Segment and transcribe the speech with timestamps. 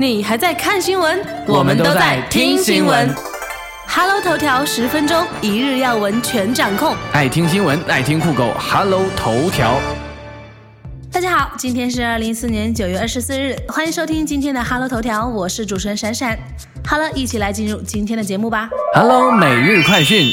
[0.00, 1.20] 你还在看新闻？
[1.44, 3.12] 我们都在听新闻。
[3.84, 6.94] Hello 头条十分钟，一日要闻全掌控。
[7.12, 9.80] 爱听新闻，爱听酷狗，Hello 头条。
[11.10, 16.38] 大家好，今天是二零一四年九月二十四日，欢迎收听今天的 Hello 头条，我是主持人闪闪。
[16.86, 18.70] 好了，一起来进入今天的节目吧。
[18.94, 20.30] Hello 每日快讯。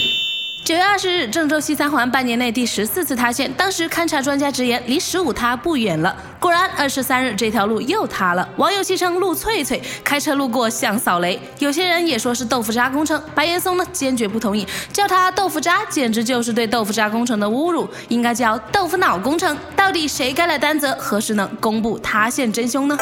[0.65, 6.15] 九月二十日，郑州西三环半年内第十四次塌陷，当时勘察专家直言离十五塌不远了。
[6.39, 8.49] 果然，二十三日这条路又塌了。
[8.55, 11.39] 网友戏称路脆脆，开车路过像扫雷。
[11.59, 19.55] 有些人也说是豆腐渣工程，白岩松呢坚决不同意，叫它豆腐渣简直就是对豆腐渣工程的侮辱，应该叫豆腐脑工程。
[19.75, 20.95] 到底谁该来担责？
[20.97, 22.97] 何时能公布塌陷真凶呢？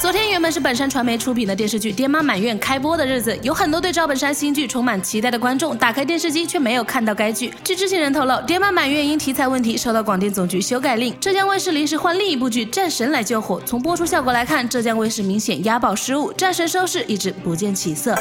[0.00, 7.52] 昨天原本是本山传媒出品的电视剧《爹妈满院》开播的日子，有很多对赵本山新剧充满期待的观众打开电视机却没有看到该剧。
[7.64, 13.60] 据知情人透露，《爹妈满院》因题材问题受到广电总局修改令，浙江卫视临时换另一部剧《战神》来救火。
[13.66, 18.14] 从播出效果来看，浙江卫视明显押宝失误，《战神》收视一直不见起色。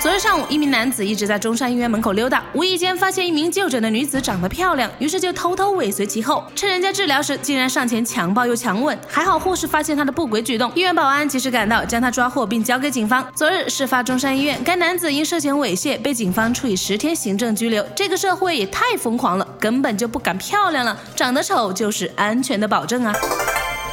[0.00, 8.98] 昨日上午，一名男子一直在中山医院门口溜达，无意间发现一名就诊的女子长得漂亮，于是就偷偷尾随其后，趁人家治疗时，竟然上前强抱又强吻。
[9.06, 13.30] 还好护士发现他的不轨举动，医院保安及时赶到，将他抓获并交给警方。
[13.34, 17.86] 昨日事发中山医院，该男子因涉嫌猥亵被警方处以十天行政拘留。
[17.94, 23.14] 这个社会也太疯狂了，根本就不敢漂亮了，长得丑就是安全的保证啊！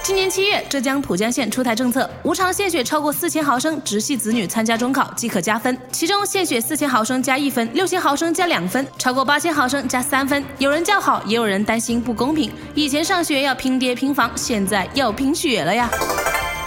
[0.08, 10.42] 今年七月，浙江浦江县出台政策，无偿献血超过四千毫升直系子女参加中考即可加分，其中献血四千毫升加一分，六千毫升加两分，超过八千毫升加三分。
[10.60, 12.50] 有人叫好，也有人担心不公平。
[12.74, 15.90] 以前上学要拼爹拼房，现在要拼血了呀！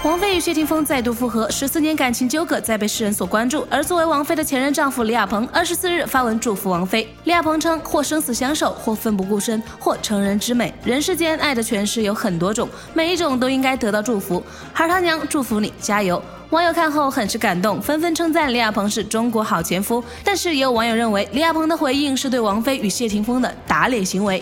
[0.02, 3.66] 王菲与谢霆锋再度复合，十四年感情纠葛再被世人所关注。
[3.68, 7.06] 而作为王菲的前任丈夫李亚鹏，二十四日发文祝福王菲。
[7.24, 10.72] 李亚鹏称，或生死相守，或奋不顾身，或成人之美。
[10.84, 14.42] 人世间爱的诠释有很多种，每一种都应该得到祝福。
[14.72, 16.20] 孩他娘祝福你，加油！
[16.48, 20.02] 网友看后很是感动，纷纷称赞李亚鹏是中国好前夫。
[20.24, 24.40] 但是也有网友认为，李亚鹏的回应是对王菲与谢霆锋的打脸行为。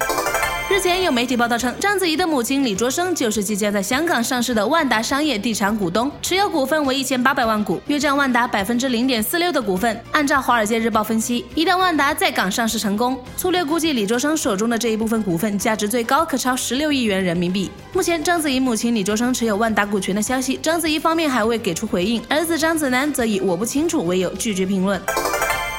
[0.71, 9.99] 日前有媒体报道称，章子怡的母亲李卓生就是即将在香港上市的万达商业地产股东，持有股份为一千八百万股，约占万达百分之零点四六的股份。
[10.13, 17.71] 按照《华尔街日报》分析，一旦万达在港上市成功，粗略估计李卓生手中的这一部分股份价值最高可超十六亿元人民币。
[17.95, 25.01] 目前，章子怡母亲李卓生持有万达股权的消息，章子怡方面还未给出回应，儿子章子楠则以我不清楚为由拒绝评论。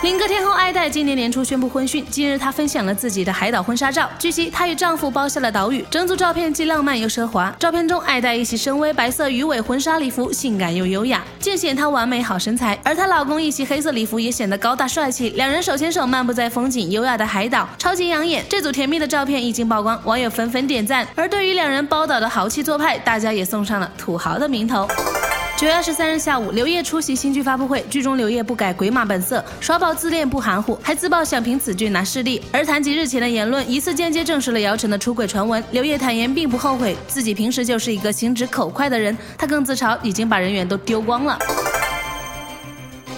[0.02, 4.10] 林歌天后爱戴今年年初宣布婚讯，近日她分享了自己的海岛婚纱照。
[4.18, 7.54] 据悉，她与丈夫包下了岛屿，整组照片既浪漫又奢华。
[7.60, 12.80] 照片中，爱戴一袭深 V 白色鱼尾婚纱礼服，性感又优雅，尽显她完美好身材。
[12.82, 18.46] 而她老公一袭黑色礼服也显得高大帅气，两人手牵手漫步在风景优雅的海岛，超级养眼。
[18.48, 21.06] 这组甜蜜的照片一经曝光，网友纷纷点赞。
[21.14, 24.88] 而对于两人包岛的豪气做派，大家也送上了土豪的名头。
[25.60, 32.42] 九月二十三日下午，刘烨出席新剧发布会，剧中刘烨不改鬼马本色，耍宝自恋不含糊，还自曝想凭此剧拿视力。
[32.50, 35.62] 而谈及日前的言论，疑似间接证实了姚晨的出轨传闻。
[35.72, 39.18] 刘烨坦言并不后悔，自己平时就是一个心直口快的人。
[39.38, 41.38] 他更自嘲已经把人缘都丢光了。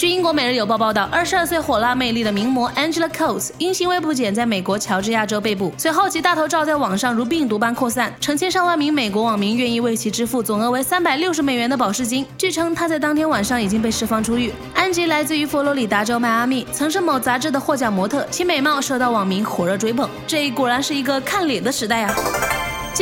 [0.02, 5.72] 据英国《每日邮报》报道，二十二岁火辣魅力的名模 Angela Coates 因行为不检，在美国乔治亚州被捕。
[5.78, 12.26] 随后其大头照在网上如病毒般扩散，成千上万名美国网民愿意为其支付总额为三百六十美元的保释金。
[12.36, 14.52] 据称，她在当天晚上已经被释放出狱。
[14.74, 20.10] 安吉来自于佛罗里达州迈阿密，曾是某杂志的获奖模特，其美貌受到网民火热追捧。
[20.26, 22.16] 这果然是一个看脸的时代啊！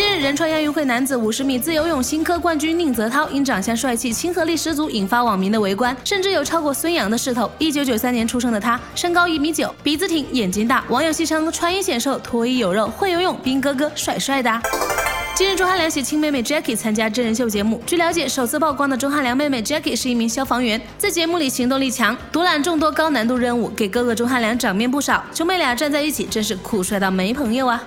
[0.01, 7.51] 今日，仁川亚运会男子五十米自由泳新科冠军宁泽涛因长相帅气、亲和力十足，引发网民的围观，甚至有超过孙杨的势头。
[7.57, 14.49] 一九九三年出生的他，身高一米九，鼻子挺，眼睛大，网友戏称穿衣显瘦、脱衣有肉、会游泳，兵哥哥帅帅的。
[15.35, 17.83] 今日，钟汉良携亲妹妹 Jackie 参加真人秀节目。
[17.85, 25.21] 据了解，首次曝光的钟汉良妹妹 Jackie 是一名消防员，在节目里行动力强，独揽众多高难度任务，给哥哥钟汉良长面不少。
[25.33, 27.83] 兄妹俩站在一起，真是酷帅到没朋友啊！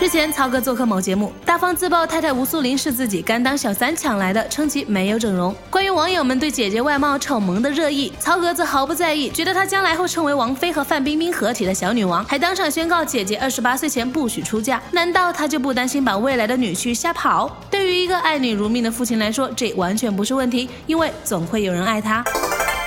[0.00, 5.54] 日前，曹格做客某节目，大方自曝太太吴素林是自己甘当小三抢来的，称其没有整容。
[5.70, 14.82] 关于网友们对姐姐外貌丑萌的热议，曹格则毫不在意，觉得她将来会成为王菲和范冰冰合体的小女王，还当场宣告姐姐二十八岁前不许出嫁。
[14.90, 17.56] 难道他就不担心把未来的女婿吓跑？
[17.70, 22.24] 对于一个爱女如命的父亲来说，这完全不是问题，因为总会有人爱他。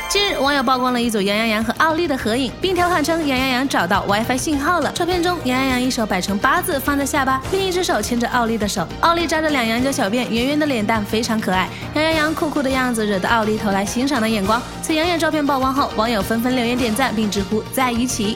[0.10, 4.90] 近日，网友曝光了一组杨阳洋和奥利的合影，并调侃称杨阳洋找到 WiFi 信号了。
[4.94, 11.68] 照片中，杨阳洋一手摆成八字放在下巴，另一只手牵着奥利的手，奥利扎着两羊角小辫，圆圆的脸蛋非常可爱。
[11.94, 14.62] 杨阳洋酷酷的样子惹得奥利投来欣赏的眼光。
[14.82, 18.34] 此养眼照片曝光后，网友纷纷留言点赞，并直呼在一起。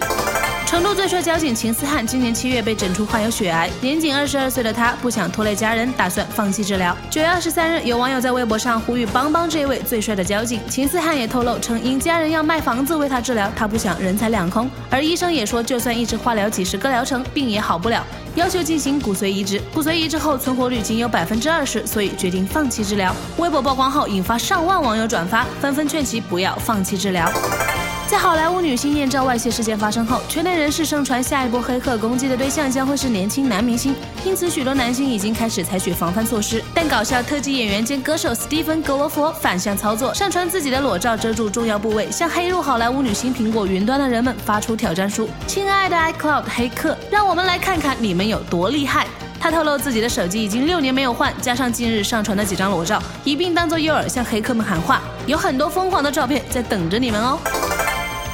[0.72, 6.96] 成都最帅交警秦思翰今年七月被诊出患有血癌，年仅二十二岁的他不想拖累家人，打算放弃治疗。
[7.10, 10.62] 九月二十三日，有网友在微博上呼吁帮帮这位最帅的交警。
[10.70, 14.72] 秦思翰也透露称，因家人要卖房子为他治疗，他不想人财两空。
[14.90, 18.02] 而医生也说，就算一直化疗几十个疗程，病也好不了，
[18.36, 19.62] 要求进行骨髓移植。
[19.74, 23.14] 骨髓移植后存活率仅有百分之二十，所以决定放弃治疗。
[23.36, 27.30] 微博曝光后，引发上万网友转发，纷纷劝其不要放弃治疗。
[28.12, 36.62] 在好莱坞女星艳照外泄事件发生后，圈内人士盛传下一波黑客攻击的对象将会是年轻男明星，因此许多男星已经开始采取防范措施。
[36.74, 49.08] 但搞笑特技演员兼歌手斯蒂芬·格罗佛反向操作，上传自己的裸照遮住重要部位，向黑入好莱坞女星苹果云端的人们发出挑战书：“亲爱的 iCloud 黑客，让我们来看看你们有多厉害。”
[49.40, 57.40] 他透露自己的手机已经六年没有换，加上近日上传的几张裸照，一并当作诱饵向黑客们喊话，有很多疯狂的照片在等着你们哦。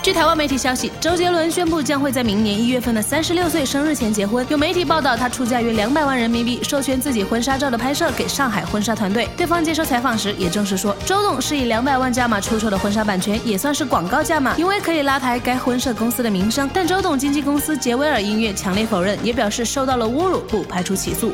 [0.07, 4.47] 据台湾媒体消息，周杰伦宣布将会在明年一月份的三十六岁生日前结婚。
[4.47, 9.27] 有媒体报道，他出价约两百万人民币，授权自己婚纱照的拍摄给上海婚纱团队。
[9.35, 16.69] 对方接受采访时也证实说，周董是以两百万价码出售的婚纱版权，也算是广告价码，因为可以拉抬该婚摄公司的名声。
[16.73, 21.33] 但周董经纪公司杰威尔音乐强烈否认，也表示受到了侮辱，不排除起诉。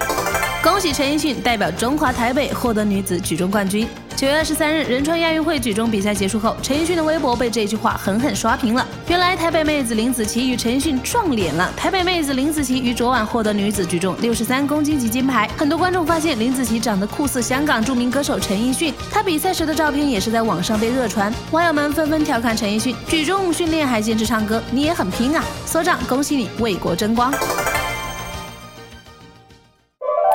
[0.63, 3.87] 恭喜陈奕迅代表中华台北获得女子举重冠军。
[4.15, 8.87] 九月二十三日，仁川亚运会举重比赛结束后，陈奕迅的微博被这句话狠狠刷屏了。
[9.07, 11.69] 原来台北妹子林子琪与陈奕迅撞脸了。
[11.75, 15.49] 台北妹子林子琪于昨晚获得女子举重六十三公斤级金牌。
[15.57, 21.33] 很多观众发现林子琪长得酷似香港著名歌手陈奕迅，她比赛时的照片也是在网上被热传。
[21.51, 25.43] 网友们纷纷调侃陈奕迅：举重训练还坚持唱歌，你也很拼啊！
[25.65, 27.33] 所长，恭喜你为国争光。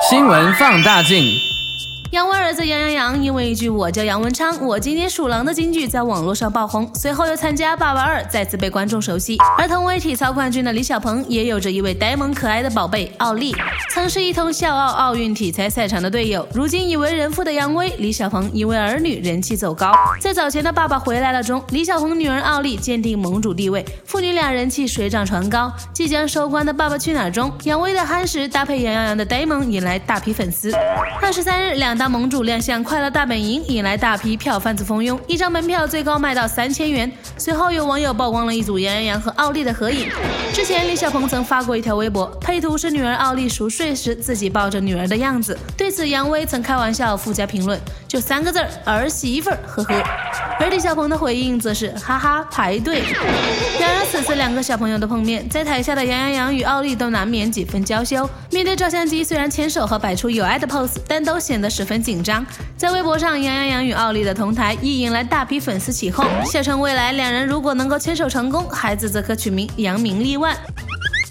[0.09, 1.48] 新闻放大镜。
[2.11, 9.37] 杨威儿子杨阳洋因为一句“我叫杨文昌，我今天属狼”的金句在网络上爆红，随后又参加《爸爸二》，再次被观众熟悉。
[9.59, 13.55] 而同为体操冠军的李小鹏也有着一位呆萌可爱的宝贝奥利，
[13.91, 16.47] 曾是一同笑傲奥运体操赛场的队友。
[16.51, 19.93] 如今已为人父的杨威，李小鹏因为儿女人气走高。
[20.19, 25.71] 在早前的《爸爸回来了》中，李小鹏女儿奥利坚定盟主地位，父女俩人气水涨船高。
[25.93, 30.73] 即将收官的《爸爸去哪儿》中，杨威的憨实搭配杨洋洋的呆萌，引来大批粉丝。
[31.21, 31.98] 二十三日两。
[31.99, 37.11] 当盟主亮相《快乐大本营》，引来大批票贩子蜂拥，一张门票最高卖到三千元。
[37.37, 40.07] 随后有网友曝光了一组杨洋洋和奥利的合影。
[40.53, 45.59] 之前李小鹏曾发过一条微博，配图是女儿奥利熟睡时自己抱着女儿的样子。
[45.75, 47.77] 对此，杨威曾开玩笑附加评论，
[48.09, 50.03] 就三个字儿儿媳妇儿，呵呵。
[50.59, 53.03] 而李小鹏的回应则是哈哈排队。
[53.79, 58.27] 然而此次两个小朋友的碰面，在台下的杨洋洋与奥利都难免几分娇羞。
[58.49, 62.43] 面对照相机，虽然牵手和摆出有爱的 pose，但都显得十分紧张。
[62.75, 70.57] 在微博上，杨洋洋与奥利的同台亦引来大批粉丝起哄，笑称未来两人如果能够牵手成功，孩子则可取名扬名立万。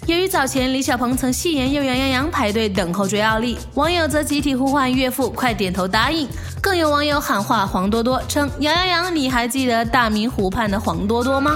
[0.09, 6.27] 由于早前李小鹏曾戏言要杨洋洋排队等候追奥利，网友则集体呼唤岳父快点头答应。
[6.59, 11.55] 更有网友喊话黄多多，称杨洋洋，你还记得大明湖畔的黄多多吗？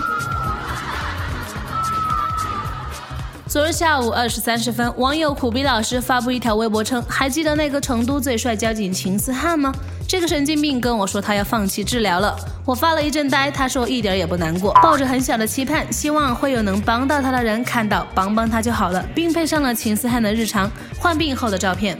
[3.48, 9.74] 昨日下午二时三十分，网友苦逼老师发布一条微博称：“还记得那个成都最帅交警秦思翰吗？
[10.14, 12.38] 这个神经病跟我说他要放弃治疗了。”
[12.68, 20.70] 我发了一阵呆，他说一点也不难过，抱着很小的期盼，希望会有能帮到他的人看到，帮帮他就好了，并配上了秦思汉的日常
[21.00, 21.98] 患病后的照片。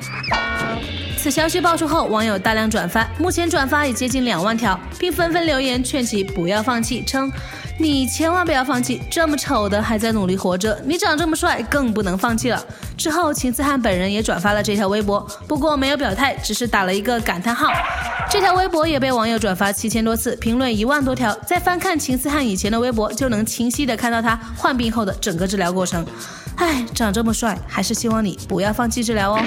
[1.18, 7.32] 此消息爆出后，网友大量转发，目前转发已接近两万条，并纷纷留言劝其不要放弃，称。
[7.80, 12.64] 你千万不要放弃，这么丑的还在努力活着，你长这么帅更不能放弃了。
[12.96, 17.72] 之后，秦思翰本人也转发了这条微博，不过没有表态，只是打了一个感叹号。
[18.30, 21.34] 这条微博也被网友转发七千多次，评论一万多条。
[21.46, 26.06] 再翻看秦思翰以前的微博，就能清晰的看到他患病后的整个治疗过程。
[26.58, 29.40] 唉，长这么帅，还是希望你不要放弃治疗哦。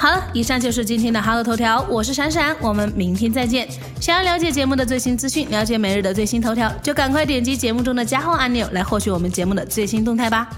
[0.00, 3.68] 好了，以上就是今天的 Hello 头条，我是闪闪，我们明天再见。
[4.00, 10.48] 想要了解节目的最新资讯，了解每日的最新头条，就赶快点击节目中的加号按钮来获取我们节目的最新动态吧。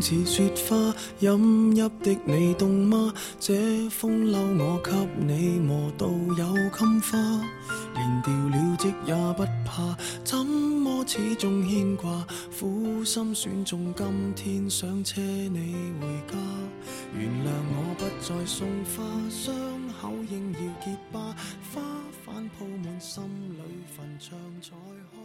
[0.00, 3.12] 似雪花，饮泣的你冻吗？
[3.38, 7.18] 这风褸我给你磨到有襟花，
[7.94, 12.26] 连掉了职也不怕，怎么始终牵挂？
[12.58, 16.36] 苦心选中今天想车你回家，
[17.14, 19.54] 原谅我不再送花，伤
[20.00, 21.20] 口应要结疤，
[21.72, 21.82] 花
[22.26, 23.60] 瓣铺满心里，
[23.96, 25.19] 坟场才。